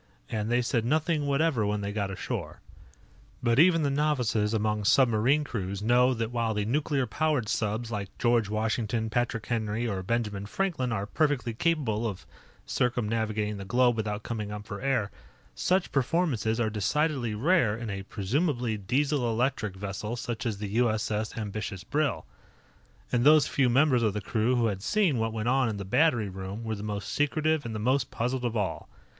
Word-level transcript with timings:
And 0.31 0.49
they 0.51 0.63
said 0.63 0.83
nothing 0.83 1.27
whatever 1.27 1.63
when 1.63 1.81
they 1.81 1.91
got 1.91 2.09
ashore. 2.09 2.59
But 3.43 3.59
even 3.59 3.83
the 3.83 3.91
novices 3.91 4.51
among 4.51 4.83
submarine 4.83 5.43
crews 5.43 5.83
know 5.83 6.15
that 6.15 6.31
while 6.31 6.55
the 6.55 6.65
nuclear 6.65 7.05
powered 7.05 7.47
subs 7.47 7.91
like 7.91 8.17
George 8.17 8.49
Washington, 8.49 9.11
Patrick 9.11 9.45
Henry, 9.45 9.87
or 9.87 10.01
Benjamin 10.01 10.47
Franklin 10.47 10.91
are 10.91 11.05
perfectly 11.05 11.53
capable 11.53 12.07
of 12.07 12.25
circumnavigating 12.65 13.57
the 13.57 13.63
globe 13.63 13.95
without 13.95 14.23
coming 14.23 14.51
up 14.51 14.65
for 14.65 14.81
air, 14.81 15.11
such 15.53 15.91
performances 15.91 16.59
are 16.59 16.71
decidedly 16.71 17.35
rare 17.35 17.77
in 17.77 17.91
a 17.91 18.01
presumably 18.01 18.77
Diesel 18.77 19.29
electric 19.29 19.75
vessel 19.75 20.15
such 20.15 20.47
as 20.47 20.57
the 20.57 20.69
U.S.S. 20.69 21.37
Ambitious 21.37 21.83
Brill. 21.83 22.25
And 23.11 23.23
those 23.23 23.45
few 23.47 23.69
members 23.69 24.01
of 24.01 24.13
the 24.15 24.19
crew 24.21 24.55
who 24.55 24.65
had 24.65 24.81
seen 24.81 25.19
what 25.19 25.31
went 25.31 25.47
on 25.47 25.69
in 25.69 25.77
the 25.77 25.85
battery 25.85 26.29
room 26.29 26.63
were 26.63 26.73
the 26.73 26.81
most 26.81 27.13
secretive 27.13 27.67
and 27.67 27.75
the 27.75 27.79
most 27.79 28.09
puzzled 28.09 28.45
of 28.45 28.57
all. 28.57 28.89